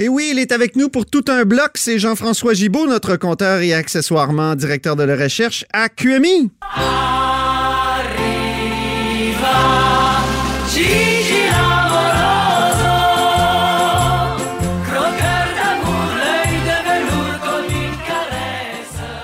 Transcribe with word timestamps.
Et 0.00 0.08
oui, 0.08 0.28
il 0.30 0.38
est 0.38 0.52
avec 0.52 0.76
nous 0.76 0.88
pour 0.88 1.06
tout 1.06 1.24
un 1.26 1.44
bloc. 1.44 1.72
C'est 1.74 1.98
Jean-François 1.98 2.54
Gibault, 2.54 2.86
notre 2.86 3.16
compteur 3.16 3.62
et 3.62 3.74
accessoirement 3.74 4.54
directeur 4.54 4.94
de 4.94 5.02
la 5.02 5.16
recherche 5.16 5.64
à 5.72 5.88
QMI. 5.88 6.52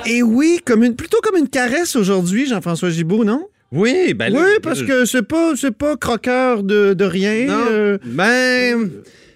Et 0.07 0.23
oui, 0.25 0.61
comme 0.65 0.83
une, 0.83 0.97
plutôt 0.97 1.21
comme 1.23 1.37
une 1.37 1.49
caresse 1.49 1.95
aujourd'hui, 1.95 2.47
Jean-François 2.49 2.91
Gibault, 2.91 3.25
non? 3.25 3.47
Oui, 3.71 4.13
ben 4.13 4.35
Oui, 4.35 4.59
parce 4.61 4.83
que 4.83 5.05
c'est 5.05 5.23
pas, 5.23 5.53
c'est 5.57 5.71
pas 5.71 5.97
croqueur 5.97 6.65
de, 6.65 6.95
de 6.95 7.05
rien. 7.05 7.47
Non, 7.47 7.65
euh. 7.71 7.99
ben... 8.05 8.91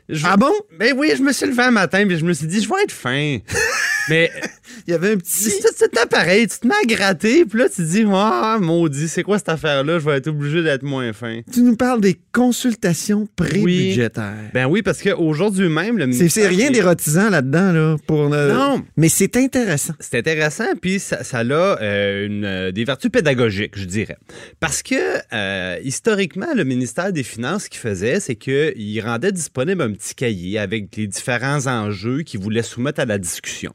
je- 0.09 0.25
Ah 0.27 0.37
bon? 0.37 0.53
Ben 0.79 0.95
oui, 0.97 1.13
je 1.17 1.23
me 1.23 1.33
suis 1.33 1.47
levé 1.47 1.63
un 1.65 1.71
matin 1.71 2.07
puis 2.07 2.19
je 2.19 2.25
me 2.25 2.33
suis 2.33 2.47
dit, 2.47 2.63
je 2.63 2.69
vais 2.69 2.83
être 2.85 2.93
fin. 2.93 3.39
Mais 4.09 4.31
Il 4.87 4.93
y 4.93 4.95
avait 4.95 5.13
un 5.13 5.17
petit... 5.17 5.51
c'est 5.51 5.61
c'est 5.77 6.09
pareil, 6.09 6.47
tu 6.47 6.59
te 6.61 6.67
mets 6.67 6.75
à 6.83 6.87
gratter, 6.87 7.45
puis 7.45 7.59
là, 7.59 7.69
tu 7.69 7.77
te 7.77 7.83
dis, 7.83 8.05
ah, 8.11 8.59
maudit, 8.61 9.09
c'est 9.09 9.23
quoi 9.23 9.39
cette 9.39 9.49
affaire-là? 9.51 9.99
Je 9.99 10.05
vais 10.05 10.17
être 10.17 10.29
obligé 10.29 10.63
d'être 10.63 10.83
moins 10.83 11.13
fin. 11.13 11.41
Tu 11.53 11.61
nous 11.63 11.77
parles 11.77 12.01
des 12.01 12.19
consultations 12.33 13.29
pré-budgétaires. 13.37 14.51
Ben 14.55 14.67
oui, 14.67 14.83
parce 14.83 15.03
qu'aujourd'hui 15.03 15.69
même, 15.69 15.99
le 15.99 16.05
C'est, 16.13 16.19
ministère 16.19 16.45
c'est 16.45 16.49
rien 16.49 16.71
d'érotisant 16.71 17.29
là-dedans, 17.31 17.73
là. 17.73 17.97
Pour, 18.07 18.33
euh, 18.33 18.53
Non. 18.53 18.85
Mais 18.97 19.09
c'est 19.09 19.37
intéressant. 19.37 19.95
C'est 20.01 20.19
intéressant, 20.19 20.75
puis 20.81 20.99
ça, 21.01 21.23
ça 21.25 21.39
a 21.39 21.43
euh, 21.45 22.27
une, 22.27 22.45
euh, 22.45 22.73
des 22.73 22.85
vertus 22.85 23.11
pédagogiques, 23.11 23.77
je 23.79 23.85
dirais. 23.85 24.17
Parce 24.61 24.83
que, 24.83 24.95
euh, 25.35 25.79
historiquement, 25.83 26.55
le 26.55 26.65
ministère 26.65 27.13
des 27.13 27.23
Finances, 27.25 27.65
ce 27.65 27.69
qu'il 27.71 27.81
faisait, 27.81 28.21
c'est 28.21 28.37
qu'il 28.37 29.01
rendait 29.05 29.33
disponible 29.33 29.83
un 29.83 29.93
petit 29.99 30.15
cahier 30.15 30.59
avec 30.59 30.97
les 30.97 31.07
différents 31.07 31.67
enjeux 31.67 32.23
qu'il 32.23 32.41
voulait 32.41 32.63
soumettre 32.63 33.01
à 33.01 33.05
la 33.05 33.19
discussion. 33.19 33.73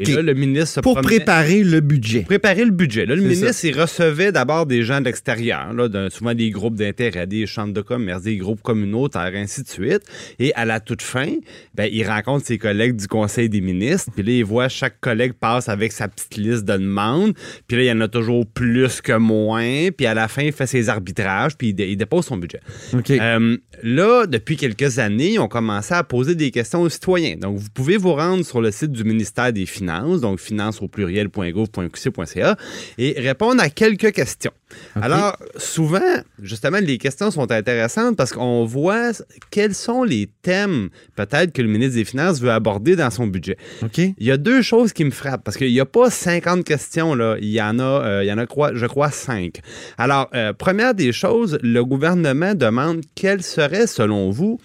Et 0.00 0.12
là, 0.12 0.22
le 0.22 0.34
ministre 0.34 0.68
se 0.76 0.80
Pour 0.80 0.94
promenait- 0.94 1.16
préparer 1.16 1.62
le 1.64 1.80
budget. 1.80 2.20
préparer 2.22 2.64
le 2.64 2.70
budget. 2.70 3.06
Là, 3.06 3.14
le 3.16 3.22
ministre, 3.22 3.64
il 3.64 3.78
recevait 3.78 4.32
d'abord 4.32 4.66
des 4.66 4.82
gens 4.82 5.00
de 5.00 5.06
l'extérieur, 5.06 5.74
souvent 6.10 6.34
des 6.34 6.50
groupes 6.50 6.74
d'intérêt, 6.76 7.26
des 7.26 7.46
chambres 7.46 7.72
de 7.72 7.80
commerce, 7.80 8.22
des 8.22 8.36
groupes 8.36 8.62
communautaires, 8.62 9.30
ainsi 9.34 9.62
de 9.62 9.68
suite. 9.68 10.02
Et 10.38 10.54
à 10.54 10.64
la 10.64 10.80
toute 10.80 11.02
fin, 11.02 11.32
ben, 11.74 11.88
il 11.90 12.06
rencontre 12.06 12.46
ses 12.46 12.58
collègues 12.58 12.96
du 12.96 13.06
Conseil 13.08 13.48
des 13.48 13.60
ministres, 13.60 14.10
puis 14.14 14.22
là, 14.22 14.32
il 14.32 14.44
voit 14.44 14.68
chaque 14.68 15.00
collègue 15.00 15.32
passe 15.32 15.68
avec 15.68 15.92
sa 15.92 16.06
petite 16.08 16.36
liste 16.36 16.64
de 16.64 16.74
demandes, 16.74 17.32
puis 17.66 17.76
là, 17.78 17.82
il 17.84 17.86
y 17.86 17.92
en 17.92 18.00
a 18.00 18.08
toujours 18.08 18.46
plus 18.46 19.00
que 19.00 19.12
moins, 19.16 19.88
puis 19.96 20.06
à 20.06 20.14
la 20.14 20.28
fin, 20.28 20.42
il 20.42 20.52
fait 20.52 20.66
ses 20.66 20.88
arbitrages, 20.88 21.56
puis 21.56 21.68
il, 21.68 21.74
dé- 21.74 21.88
il 21.90 21.96
dépose 21.96 22.26
son 22.26 22.36
budget. 22.36 22.60
Euh, 23.10 23.56
là, 23.82 24.26
depuis 24.26 24.56
quelques 24.56 24.98
années, 24.98 25.38
on 25.38 25.48
à 25.90 26.04
poser 26.04 26.34
des 26.34 26.50
questions 26.50 26.82
aux 26.82 26.88
citoyens. 26.88 27.36
Donc, 27.36 27.58
vous 27.58 27.68
pouvez 27.72 27.96
vous 27.96 28.14
rendre 28.14 28.44
sur 28.44 28.60
le 28.60 28.70
site 28.70 28.92
du 28.92 29.04
ministère 29.04 29.52
des 29.52 29.66
Finances, 29.66 30.20
donc 30.20 30.40
finance 30.40 30.80
au 30.82 30.88
pluriel.gouv.qc.ca, 30.88 32.56
et 32.98 33.14
répondre 33.18 33.62
à 33.62 33.70
quelques 33.70 34.12
questions. 34.12 34.52
Alors, 34.94 35.36
souvent, 35.56 36.00
justement, 36.42 36.78
les 36.78 36.98
questions 36.98 37.30
sont 37.30 37.50
intéressantes 37.50 38.16
parce 38.16 38.32
qu'on 38.32 38.64
voit 38.64 39.12
quels 39.50 39.74
sont 39.74 40.04
les 40.04 40.28
thèmes, 40.42 40.90
peut-être, 41.16 41.52
que 41.52 41.62
le 41.62 41.68
ministre 41.68 41.94
des 41.94 42.04
Finances 42.04 42.40
veut 42.40 42.50
aborder 42.50 42.96
dans 42.96 43.10
son 43.10 43.26
budget. 43.26 43.56
OK. 43.82 43.98
Il 43.98 44.14
y 44.26 44.30
a 44.30 44.36
deux 44.36 44.62
choses 44.62 44.92
qui 44.92 45.04
me 45.04 45.10
frappent 45.10 45.42
parce 45.44 45.56
qu'il 45.56 45.72
n'y 45.72 45.80
a 45.80 45.86
pas 45.86 46.10
50 46.10 46.64
questions, 46.64 47.14
là. 47.14 47.36
Il 47.40 47.48
y 47.48 47.62
en 47.62 47.78
a, 47.78 47.82
euh, 47.82 48.24
il 48.24 48.28
y 48.28 48.32
en 48.32 48.38
a 48.38 48.46
je 48.74 48.86
crois, 48.86 49.10
5. 49.10 49.60
Alors, 49.96 50.28
euh, 50.34 50.52
première 50.52 50.94
des 50.94 51.12
choses, 51.12 51.58
le 51.62 51.84
gouvernement 51.84 52.54
demande 52.54 53.00
quelle 53.14 53.42
serait, 53.42 53.86
selon 53.86 54.30
vous, 54.30 54.58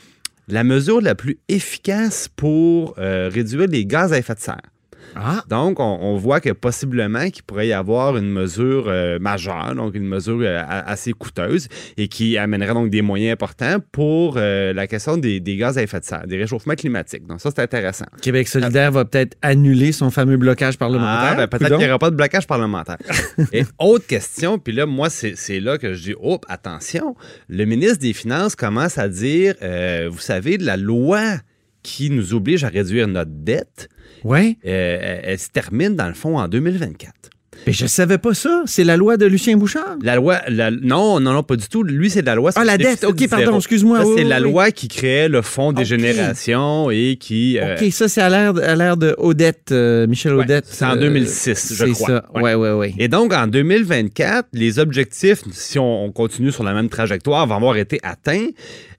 la 0.48 0.64
mesure 0.64 1.02
la 1.02 1.16
plus 1.16 1.40
efficace 1.48 2.28
pour 2.28 2.96
euh, 2.98 3.30
réduire 3.32 3.68
les 3.68 3.86
gaz 3.86 4.14
à 4.14 4.18
effet 4.18 4.36
de 4.36 4.40
serre. 4.40 4.73
Ah. 5.16 5.44
Donc, 5.50 5.80
on, 5.80 6.00
on 6.02 6.18
voit 6.18 6.40
que 6.40 6.50
possiblement 6.52 7.30
qu'il 7.30 7.44
pourrait 7.44 7.68
y 7.68 7.74
avoir 7.74 8.18
une 8.18 8.32
mesure 8.32 8.86
euh, 8.88 9.20
majeure, 9.20 9.76
donc 9.76 9.96
une 9.96 10.08
mesure 10.08 10.40
euh, 10.42 10.62
assez 10.68 11.14
coûteuse 11.14 11.68
et 11.98 12.08
qui 12.08 12.38
amènerait 12.38 12.74
donc 12.74 12.90
des 12.90 13.02
moyens 13.02 13.34
importants 13.34 13.78
pour 13.92 14.36
euh, 14.38 14.74
la 14.74 14.88
question 14.88 15.18
des, 15.18 15.40
des 15.40 15.58
gaz 15.58 15.78
à 15.78 15.84
effet 15.84 16.00
de 16.00 16.06
serre, 16.06 16.28
des 16.28 16.38
réchauffements 16.38 16.76
climatiques. 16.76 17.26
Donc, 17.28 17.42
ça, 17.42 17.50
c'est 17.56 17.62
intéressant. 17.62 18.06
Québec 18.22 18.48
solidaire 18.48 18.92
va 18.92 19.06
peut-être 19.06 19.38
annuler 19.42 19.92
son 19.92 20.10
fameux 20.10 20.38
blocage 20.38 20.78
parlementaire. 20.78 21.34
Ah, 21.34 21.36
ben, 21.36 21.48
peut-être 21.48 21.78
qu'il 21.78 21.86
n'y 21.86 21.90
aura 21.90 22.00
pas 22.00 22.12
de 22.12 22.16
blocage 22.16 22.48
parlementaire. 22.48 22.98
Et 23.54 23.64
autre 23.80 24.08
question, 24.08 24.58
puis 24.58 24.74
là, 24.74 24.86
moi, 24.86 25.10
c'est 25.10 25.60
là 25.60 25.78
que 25.78 25.94
je 25.94 26.04
dis, 26.04 26.16
oh, 26.22 26.40
attention, 26.48 27.16
le 27.48 27.66
ministre 27.66 28.00
des 28.00 28.14
Finances 28.14 28.56
commence 28.56 28.98
à 28.98 29.08
dire, 29.10 29.56
vous 30.10 30.20
savez, 30.20 30.58
la 30.58 30.78
loi 30.78 31.38
qui 31.84 32.10
nous 32.10 32.34
oblige 32.34 32.64
à 32.64 32.70
réduire 32.70 33.08
notre 33.08 33.32
dette, 33.32 33.90
Ouais. 34.24 34.58
euh, 34.66 34.98
elle, 35.02 35.22
elle 35.24 35.40
se 35.40 35.50
termine, 35.50 35.96
dans 35.96 36.08
le 36.08 36.14
fond, 36.14 36.38
en 36.40 36.48
2024. 36.48 37.30
Mais 37.66 37.74
je 37.74 37.86
savais 37.86 38.18
pas 38.18 38.34
ça. 38.34 38.64
C'est 38.66 38.84
la 38.84 38.98
loi 38.98 39.16
de 39.18 39.26
Lucien 39.26 39.56
Bouchard? 39.56 39.96
La 40.02 40.16
loi, 40.18 40.42
la- 40.50 40.70
non, 40.72 41.20
non, 41.20 41.32
non, 41.34 41.44
pas 41.44 41.56
du 41.56 41.68
tout. 41.70 41.84
Lui, 41.84 42.10
c'est 42.10 42.22
la 42.22 42.36
loi. 42.36 42.52
Ah, 42.56 42.64
la 42.66 42.78
dette. 42.78 43.04
OK, 43.06 43.28
pardon, 43.30 43.58
excuse-moi. 43.58 44.00
C'est 44.02 44.24
oui, 44.24 44.24
la 44.26 44.38
oui. 44.42 44.44
loi 44.52 44.72
qui 44.72 44.88
créait 44.90 45.30
le 45.30 45.42
fonds 45.42 45.72
des 45.72 45.86
générations 45.86 46.92
et 46.92 47.18
qui. 47.20 47.58
euh, 47.60 47.76
OK, 47.76 47.92
ça, 47.92 48.08
c'est 48.10 48.22
à 48.22 48.30
l'ère 48.30 48.54
à 48.58 48.76
l'ère 48.76 48.98
de 48.98 49.16
Odette, 49.18 49.72
euh, 49.72 50.08
Michel 50.08 50.34
Ouais, 50.36 50.44
Odette. 50.44 50.66
c'est 50.68 50.86
en 50.86 50.98
euh, 50.98 51.00
2006, 51.00 51.74
je 51.76 51.86
c'est 51.86 51.92
crois. 51.92 52.08
ça. 52.08 52.26
Ouais. 52.36 52.42
Ouais, 52.42 52.56
ouais, 52.56 52.72
ouais. 52.74 52.94
Et 53.00 53.08
donc, 53.08 53.34
en 53.34 53.48
2024, 53.48 54.48
les 54.54 54.80
objectifs, 54.80 55.40
si 55.52 55.80
on, 55.80 56.06
on 56.06 56.12
continue 56.12 56.52
sur 56.52 56.64
la 56.64 56.74
même 56.74 56.90
trajectoire, 56.90 57.48
vont 57.48 57.56
avoir 57.56 57.78
été 57.78 58.00
atteints. 58.04 58.48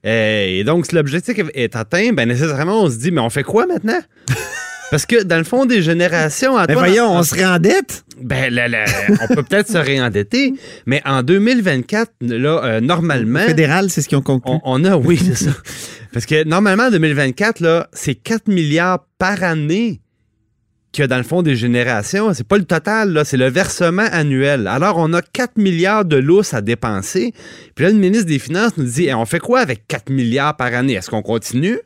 Euh, 0.05 0.45
et 0.47 0.63
donc, 0.63 0.85
si 0.87 0.95
l'objectif 0.95 1.37
est 1.53 1.75
atteint, 1.75 2.13
ben 2.13 2.27
nécessairement, 2.27 2.83
on 2.83 2.89
se 2.89 2.97
dit, 2.97 3.11
mais 3.11 3.21
on 3.21 3.29
fait 3.29 3.43
quoi 3.43 3.65
maintenant? 3.67 3.99
Parce 4.91 5.05
que 5.05 5.23
dans 5.23 5.37
le 5.37 5.43
fond 5.43 5.65
des 5.65 5.81
générations, 5.81 6.57
Mais 6.67 6.73
voyons, 6.73 7.11
on 7.11 7.23
serait 7.23 7.45
en 7.45 7.59
dette? 7.59 8.03
ben, 8.21 8.53
là, 8.53 8.67
là, 8.67 8.85
on 9.21 9.33
peut 9.33 9.43
peut-être 9.43 9.67
se 9.69 9.77
réendetter, 9.77 10.53
mais 10.85 11.01
en 11.05 11.21
2024, 11.23 12.11
là, 12.21 12.61
euh, 12.63 12.81
normalement, 12.81 13.39
Fédéral, 13.45 13.89
c'est 13.89 14.01
ce 14.01 14.07
qu'ils 14.07 14.17
ont 14.17 14.21
conclu. 14.21 14.51
on, 14.53 14.61
on 14.63 14.83
a, 14.85 14.95
oui, 14.95 15.17
c'est 15.17 15.35
ça. 15.35 15.51
Parce 16.13 16.25
que 16.25 16.43
normalement, 16.45 16.85
en 16.85 16.91
2024, 16.91 17.59
là, 17.59 17.89
c'est 17.93 18.15
4 18.15 18.47
milliards 18.47 19.05
par 19.17 19.43
année 19.43 19.99
qu'il 20.93 21.01
y 21.01 21.03
a 21.03 21.07
dans 21.07 21.17
le 21.17 21.23
fond 21.23 21.41
des 21.41 21.57
générations. 21.57 22.33
C'est 22.33 22.47
pas 22.47 22.57
le 22.57 22.63
total, 22.63 23.11
là, 23.11 23.25
c'est 23.25 23.35
le 23.35 23.49
versement 23.49 24.05
annuel. 24.13 24.65
Alors, 24.67 24.95
on 24.97 25.11
a 25.11 25.21
4 25.21 25.57
milliards 25.57 26.05
de 26.05 26.15
lousses 26.15 26.53
à 26.53 26.61
dépenser. 26.61 27.33
Puis 27.75 27.83
là, 27.83 27.91
le 27.91 27.97
ministre 27.97 28.27
des 28.27 28.39
Finances 28.39 28.77
nous 28.77 28.85
dit, 28.85 29.07
Eh, 29.09 29.13
on 29.13 29.25
fait 29.25 29.39
quoi 29.39 29.59
avec 29.59 29.87
4 29.89 30.09
milliards 30.09 30.55
par 30.55 30.73
année? 30.73 30.93
Est-ce 30.93 31.09
qu'on 31.09 31.21
continue? 31.21 31.79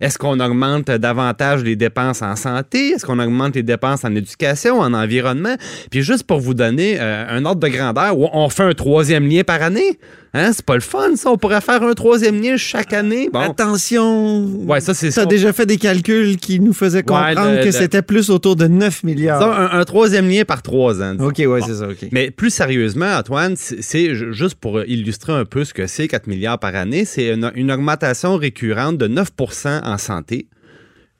Est-ce 0.00 0.18
qu'on 0.18 0.38
augmente 0.40 0.90
davantage 0.90 1.64
les 1.64 1.76
dépenses 1.76 2.22
en 2.22 2.36
santé? 2.36 2.90
Est-ce 2.90 3.06
qu'on 3.06 3.18
augmente 3.18 3.56
les 3.56 3.62
dépenses 3.62 4.04
en 4.04 4.14
éducation, 4.14 4.80
en 4.80 4.94
environnement? 4.94 5.56
Puis 5.90 6.02
juste 6.02 6.24
pour 6.24 6.40
vous 6.40 6.54
donner 6.54 7.00
euh, 7.00 7.26
un 7.28 7.44
ordre 7.44 7.60
de 7.60 7.68
grandeur, 7.68 8.18
on 8.18 8.48
fait 8.48 8.64
un 8.64 8.74
troisième 8.74 9.28
lien 9.28 9.42
par 9.42 9.62
année? 9.62 9.98
Hein? 10.38 10.52
C'est 10.54 10.64
pas 10.64 10.74
le 10.76 10.80
fun, 10.80 11.16
ça. 11.16 11.30
On 11.30 11.36
pourrait 11.36 11.60
faire 11.60 11.82
un 11.82 11.94
troisième 11.94 12.40
lien 12.40 12.56
chaque 12.56 12.92
année. 12.92 13.28
Bon. 13.32 13.40
Attention. 13.40 14.44
Ouais, 14.66 14.80
ça, 14.80 14.94
c'est 14.94 15.08
Tu 15.08 15.12
ça. 15.12 15.22
as 15.22 15.26
déjà 15.26 15.52
fait 15.52 15.66
des 15.66 15.76
calculs 15.78 16.36
qui 16.36 16.60
nous 16.60 16.72
faisaient 16.72 17.02
comprendre 17.02 17.50
le- 17.56 17.60
que 17.60 17.64
le- 17.66 17.72
c'était 17.72 18.02
plus 18.02 18.30
autour 18.30 18.56
de 18.56 18.66
9 18.66 19.02
milliards. 19.04 19.40
Ça, 19.40 19.54
un, 19.74 19.80
un 19.80 19.84
troisième 19.84 20.28
lien 20.28 20.44
par 20.44 20.62
trois 20.62 21.02
ans. 21.02 21.14
disons. 21.14 21.26
OK, 21.28 21.38
ouais, 21.38 21.46
Bon. 21.60 21.66
c'est 21.66 21.74
ça. 21.74 21.88
Mais 22.12 22.30
plus 22.30 22.50
sérieusement, 22.50 23.16
Antoine, 23.18 23.54
c'est 23.56 23.82
c'est 23.82 24.14
ju- 24.14 24.32
juste 24.32 24.54
pour 24.56 24.80
illustrer 24.82 25.32
un 25.32 25.44
peu 25.44 25.64
ce 25.64 25.74
que 25.74 25.86
c'est 25.86 26.08
4 26.08 26.26
milliards 26.26 26.58
par 26.58 26.74
année, 26.74 27.04
c'est 27.04 27.34
une, 27.34 27.50
une 27.54 27.72
augmentation 27.72 28.36
récurrente 28.36 28.98
de 28.98 29.08
9% 29.08 29.80
en 29.84 29.98
santé, 29.98 30.46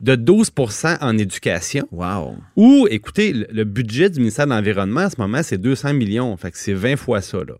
de 0.00 0.14
12% 0.14 0.96
en 1.00 1.18
éducation, 1.18 1.88
Wow. 1.90 2.36
ou, 2.56 2.86
écoutez, 2.90 3.32
le, 3.32 3.46
le 3.50 3.64
budget 3.64 4.10
du 4.10 4.20
ministère 4.20 4.46
de 4.46 4.52
l'Environnement 4.52 5.00
en 5.02 5.10
ce 5.10 5.16
moment, 5.18 5.40
c'est 5.42 5.58
200 5.58 5.92
millions. 5.94 6.36
Fait 6.36 6.50
que 6.50 6.58
c'est 6.58 6.72
20 6.74 6.96
fois 6.96 7.20
ça, 7.20 7.38
là. 7.38 7.54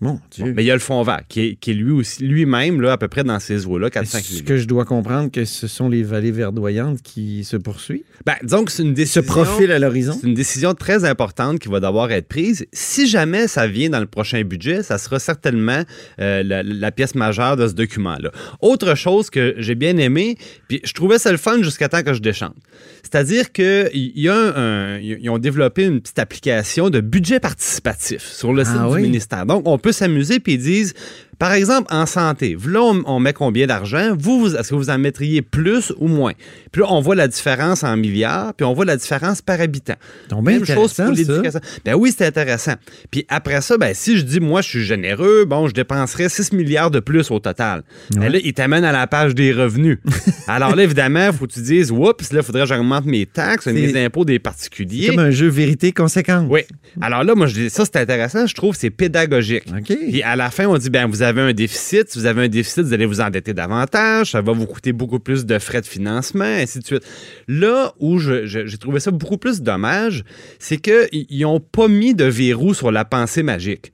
Mon 0.00 0.20
Dieu. 0.30 0.52
Mais 0.54 0.62
il 0.62 0.66
y 0.66 0.70
a 0.70 0.74
le 0.74 0.80
fonds 0.80 1.02
vert, 1.02 1.22
qui 1.28 1.40
est, 1.40 1.54
qui 1.56 1.72
est 1.72 1.74
lui 1.74 1.90
aussi, 1.90 2.22
lui-même, 2.24 2.80
là, 2.80 2.92
à 2.92 2.98
peu 2.98 3.08
près 3.08 3.24
dans 3.24 3.40
ces 3.40 3.66
eaux-là, 3.66 3.88
4-5 3.88 4.18
Est-ce 4.18 4.42
que 4.44 4.56
je 4.56 4.66
dois 4.66 4.84
comprendre 4.84 5.28
que 5.30 5.44
ce 5.44 5.66
sont 5.66 5.88
les 5.88 6.04
vallées 6.04 6.30
verdoyantes 6.30 7.02
qui 7.02 7.42
se 7.42 7.56
poursuivent? 7.56 8.02
Ben, 8.24 8.34
disons 8.44 8.64
que 8.64 8.70
c'est 8.70 8.84
une 8.84 8.90
Se 8.90 8.94
décision... 8.94 9.22
profilent 9.24 9.72
à 9.72 9.78
l'horizon? 9.80 10.16
C'est 10.20 10.28
une 10.28 10.34
décision 10.34 10.74
très 10.74 11.04
importante 11.04 11.58
qui 11.58 11.68
va 11.68 11.80
devoir 11.80 12.12
être 12.12 12.28
prise. 12.28 12.64
Si 12.72 13.08
jamais 13.08 13.48
ça 13.48 13.66
vient 13.66 13.90
dans 13.90 13.98
le 13.98 14.06
prochain 14.06 14.42
budget, 14.44 14.84
ça 14.84 14.98
sera 14.98 15.18
certainement 15.18 15.82
euh, 16.20 16.42
la, 16.44 16.62
la 16.62 16.92
pièce 16.92 17.16
majeure 17.16 17.56
de 17.56 17.66
ce 17.66 17.72
document-là. 17.74 18.30
Autre 18.60 18.94
chose 18.94 19.30
que 19.30 19.54
j'ai 19.58 19.74
bien 19.74 19.96
aimé, 19.96 20.36
puis 20.68 20.80
je 20.84 20.92
trouvais 20.92 21.18
ça 21.18 21.32
le 21.32 21.38
fun 21.38 21.60
jusqu'à 21.62 21.88
temps 21.88 22.02
que 22.04 22.12
je 22.14 22.20
déchante. 22.20 22.54
C'est-à-dire 23.02 23.50
qu'il 23.52 24.12
y 24.14 24.28
a 24.28 24.34
un, 24.36 24.94
un- 24.94 24.98
ils 24.98 25.28
ont 25.30 25.38
développé 25.38 25.84
une 25.84 26.00
petite 26.00 26.18
application 26.18 26.90
de 26.90 27.00
budget 27.00 27.40
participatif 27.40 28.22
sur 28.22 28.52
le 28.52 28.64
site 28.64 28.74
Ah 28.78 28.86
du 28.88 28.94
oui? 28.94 29.02
ministère. 29.02 29.46
Donc, 29.46 29.62
on 29.66 29.78
peut 29.78 29.87
s'amuser, 29.92 30.40
puis 30.40 30.54
ils 30.54 30.62
disent, 30.62 30.94
par 31.38 31.52
exemple, 31.52 31.86
en 31.94 32.04
santé, 32.04 32.56
là, 32.66 32.82
on, 32.82 33.02
on 33.06 33.20
met 33.20 33.32
combien 33.32 33.66
d'argent? 33.66 34.16
Vous, 34.18 34.40
vous 34.40 34.56
est-ce 34.56 34.70
que 34.70 34.74
vous 34.74 34.90
en 34.90 34.98
mettriez 34.98 35.40
plus 35.40 35.92
ou 35.98 36.08
moins? 36.08 36.32
Puis 36.72 36.82
là, 36.82 36.88
on 36.90 37.00
voit 37.00 37.14
la 37.14 37.28
différence 37.28 37.84
en 37.84 37.96
milliards, 37.96 38.54
puis 38.54 38.64
on 38.64 38.74
voit 38.74 38.84
la 38.84 38.96
différence 38.96 39.40
par 39.40 39.60
habitant. 39.60 39.94
Donc, 40.30 40.44
bien 40.44 40.56
Même 40.56 40.66
chose 40.66 40.94
pour 40.94 41.12
l'éducation. 41.12 41.60
Ben 41.84 41.94
oui, 41.94 42.12
c'est 42.16 42.26
intéressant. 42.26 42.74
Puis 43.12 43.24
après 43.28 43.60
ça, 43.60 43.78
ben 43.78 43.94
si 43.94 44.18
je 44.18 44.22
dis, 44.22 44.40
moi, 44.40 44.62
je 44.62 44.68
suis 44.68 44.84
généreux, 44.84 45.44
bon, 45.44 45.68
je 45.68 45.74
dépenserais 45.74 46.28
6 46.28 46.52
milliards 46.52 46.90
de 46.90 46.98
plus 46.98 47.30
au 47.30 47.38
total. 47.38 47.84
Ben 48.16 48.32
là, 48.32 48.38
il 48.42 48.52
t'amène 48.52 48.84
à 48.84 48.92
la 48.92 49.06
page 49.06 49.36
des 49.36 49.52
revenus. 49.52 49.98
Alors 50.48 50.74
là, 50.74 50.82
évidemment, 50.82 51.32
faut 51.32 51.46
que 51.46 51.52
tu 51.52 51.60
dises, 51.60 51.92
oups, 51.92 52.32
là, 52.32 52.40
il 52.40 52.42
faudrait 52.42 52.62
que 52.62 52.68
j'augmente 52.68 53.04
mes 53.04 53.26
taxes, 53.26 53.66
mes 53.66 54.04
impôts 54.04 54.24
des 54.24 54.40
particuliers. 54.40 55.08
Comme 55.08 55.20
un 55.20 55.30
jeu 55.30 55.48
vérité 55.48 55.92
conséquent. 55.92 56.46
Oui. 56.50 56.62
Alors 57.00 57.22
là, 57.22 57.36
moi, 57.36 57.46
je 57.46 57.54
dis, 57.54 57.70
ça, 57.70 57.84
c'est 57.84 57.96
intéressant. 57.96 58.46
Je 58.46 58.54
trouve 58.54 58.72
que 58.72 58.80
c'est 58.80 58.90
pédagogique. 58.90 59.64
OK. 59.68 59.96
Puis 59.96 60.22
à 60.22 60.34
la 60.34 60.50
fin, 60.50 60.66
on 60.66 60.76
dit, 60.76 60.90
ben 60.90 61.06
vous 61.06 61.22
avez 61.22 61.27
un 61.36 61.52
déficit. 61.52 62.10
Si 62.10 62.18
vous 62.18 62.26
avez 62.26 62.44
un 62.44 62.48
déficit, 62.48 62.84
vous 62.84 62.92
allez 62.92 63.06
vous 63.06 63.20
endetter 63.20 63.54
davantage. 63.54 64.32
Ça 64.32 64.40
va 64.40 64.52
vous 64.52 64.66
coûter 64.66 64.92
beaucoup 64.92 65.20
plus 65.20 65.46
de 65.46 65.58
frais 65.58 65.80
de 65.80 65.86
financement, 65.86 66.44
ainsi 66.44 66.78
de 66.80 66.84
suite. 66.84 67.04
Là 67.46 67.92
où 67.98 68.18
j'ai 68.18 68.78
trouvé 68.78 69.00
ça 69.00 69.10
beaucoup 69.10 69.38
plus 69.38 69.60
dommage, 69.60 70.24
c'est 70.58 70.78
qu'ils 70.78 71.40
n'ont 71.40 71.60
pas 71.60 71.88
mis 71.88 72.14
de 72.14 72.24
verrou 72.24 72.74
sur 72.74 72.90
la 72.90 73.04
pensée 73.04 73.42
magique. 73.42 73.92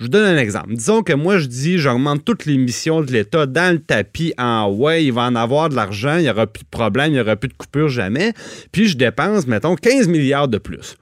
Je 0.00 0.06
vous 0.06 0.08
donne 0.08 0.24
un 0.24 0.38
exemple. 0.38 0.72
Disons 0.72 1.02
que 1.02 1.12
moi, 1.12 1.36
je 1.36 1.44
dis, 1.44 1.76
j'augmente 1.76 2.24
toutes 2.24 2.46
les 2.46 2.56
missions 2.56 3.02
de 3.02 3.12
l'État 3.12 3.44
dans 3.44 3.74
le 3.74 3.80
tapis 3.80 4.32
en 4.38 4.72
ouais, 4.72 5.04
il 5.04 5.12
va 5.12 5.24
en 5.24 5.34
avoir 5.34 5.68
de 5.68 5.76
l'argent, 5.76 6.16
il 6.16 6.22
n'y 6.22 6.30
aura 6.30 6.46
plus 6.46 6.62
de 6.62 6.68
problème, 6.70 7.08
il 7.08 7.14
n'y 7.14 7.20
aura 7.20 7.36
plus 7.36 7.48
de 7.48 7.54
coupure 7.54 7.90
jamais. 7.90 8.32
Puis 8.72 8.86
je 8.86 8.96
dépense, 8.96 9.46
mettons, 9.46 9.74
15 9.74 10.08
milliards 10.08 10.48
de 10.48 10.56
plus. 10.56 10.96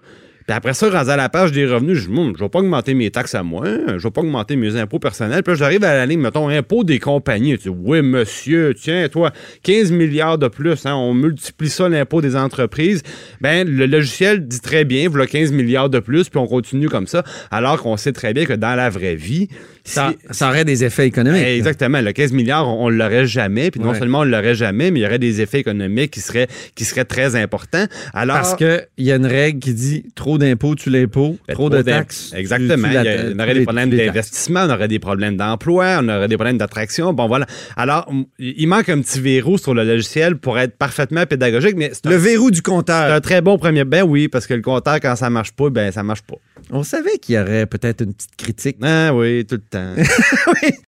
Puis 0.48 0.56
après 0.56 0.72
ça, 0.72 0.88
rendu 0.88 1.10
à 1.10 1.16
la 1.16 1.28
page 1.28 1.52
des 1.52 1.66
revenus, 1.66 1.98
je 1.98 2.08
je 2.08 2.42
vais 2.42 2.48
pas 2.48 2.60
augmenter 2.60 2.94
mes 2.94 3.10
taxes 3.10 3.34
à 3.34 3.42
moi, 3.42 3.66
je 3.98 4.02
vais 4.02 4.10
pas 4.10 4.22
augmenter 4.22 4.56
mes 4.56 4.76
impôts 4.76 4.98
personnels. 4.98 5.42
Puis 5.42 5.54
j'arrive 5.56 5.84
à 5.84 5.92
la 5.92 6.06
ligne, 6.06 6.20
mettons, 6.20 6.48
impôts 6.48 6.84
des 6.84 6.98
compagnies. 6.98 7.58
Tu 7.58 7.68
dis, 7.68 7.76
oui, 7.78 8.00
monsieur, 8.00 8.72
tiens, 8.74 9.06
toi, 9.10 9.30
15 9.62 9.92
milliards 9.92 10.38
de 10.38 10.48
plus, 10.48 10.86
hein, 10.86 10.94
on 10.94 11.12
multiplie 11.12 11.68
ça, 11.68 11.90
l'impôt 11.90 12.22
des 12.22 12.34
entreprises. 12.34 13.02
Ben, 13.42 13.68
le 13.68 13.84
logiciel 13.84 14.48
dit 14.48 14.60
très 14.60 14.86
bien, 14.86 15.10
voilà 15.10 15.26
15 15.26 15.52
milliards 15.52 15.90
de 15.90 15.98
plus, 15.98 16.30
puis 16.30 16.40
on 16.40 16.46
continue 16.46 16.88
comme 16.88 17.06
ça, 17.06 17.24
alors 17.50 17.82
qu'on 17.82 17.98
sait 17.98 18.12
très 18.12 18.32
bien 18.32 18.46
que 18.46 18.54
dans 18.54 18.74
la 18.74 18.88
vraie 18.88 19.16
vie, 19.16 19.48
Ça, 19.88 20.48
aurait 20.48 20.64
des 20.64 20.84
effets 20.84 21.06
économiques. 21.06 21.42
eh, 21.46 21.56
Exactement. 21.56 22.00
Le 22.00 22.12
15 22.12 22.32
milliards, 22.32 22.68
on, 22.68 22.86
on 22.86 22.88
l'aurait 22.88 23.26
jamais. 23.26 23.70
Puis 23.70 23.80
non 23.80 23.90
Ouais. 23.90 23.98
seulement 23.98 24.20
on 24.20 24.24
l'aurait 24.24 24.54
jamais, 24.54 24.90
mais 24.90 25.00
il 25.00 25.02
y 25.02 25.06
aurait 25.06 25.18
des 25.18 25.40
effets 25.40 25.60
économiques 25.60 26.10
qui 26.12 26.20
seraient, 26.20 26.46
qui 26.74 26.84
seraient 26.84 27.04
très 27.04 27.34
importants. 27.36 27.86
Alors, 28.12 28.36
Parce 28.36 28.54
qu'il 28.54 28.86
y 28.98 29.10
a 29.12 29.16
une 29.16 29.26
règle 29.26 29.58
qui 29.60 29.74
dit 29.74 30.04
trop 30.14 30.38
d'impôts, 30.38 30.74
tu 30.74 30.90
l'impôt, 30.90 31.36
Ben, 31.48 31.54
trop 31.54 31.70
de 31.70 31.82
taxes. 31.82 32.32
Exactement. 32.36 32.88
tu 32.90 32.96
a- 32.96 33.02
on 33.34 33.38
aurait 33.38 33.54
des 33.54 33.62
problèmes 33.64 33.90
d'investissement, 33.90 34.64
on 34.66 34.70
aurait 34.70 34.88
des 34.88 34.98
problèmes 34.98 35.36
d'emploi, 35.36 35.98
on 36.02 36.08
aurait 36.08 36.28
des 36.28 36.36
problèmes 36.36 36.58
d'attraction. 36.58 37.12
Bon, 37.12 37.26
voilà. 37.26 37.46
Alors, 37.76 38.10
il 38.38 38.66
manque 38.68 38.88
un 38.88 39.00
petit 39.00 39.20
verrou 39.20 39.58
sur 39.58 39.74
le 39.74 39.84
logiciel 39.84 40.36
pour 40.36 40.58
être 40.58 40.76
parfaitement 40.76 41.24
pédagogique, 41.26 41.74
mais 41.76 41.90
c'est 41.92 42.06
un, 42.06 42.10
Le 42.10 42.16
verrou 42.16 42.50
du 42.50 42.56
c'est 42.56 42.62
compteur. 42.62 43.12
un 43.12 43.20
très 43.20 43.40
bon 43.40 43.58
premier. 43.58 43.84
Ben 43.84 44.02
oui, 44.02 44.28
parce 44.28 44.46
que 44.46 44.54
le 44.54 44.62
compteur, 44.62 45.00
quand 45.00 45.16
ça 45.16 45.30
marche 45.30 45.52
pas, 45.52 45.70
ben 45.70 45.90
ça 45.92 46.02
marche 46.02 46.22
pas. 46.22 46.36
On 46.70 46.82
savait 46.82 47.18
qu'il 47.18 47.34
y 47.34 47.38
aurait 47.38 47.66
peut-être 47.66 48.02
une 48.02 48.12
petite 48.12 48.36
critique. 48.36 48.76
Ah 48.82 49.14
oui, 49.14 49.44
tout 49.46 49.56
le 49.56 49.60
temps. 49.62 49.94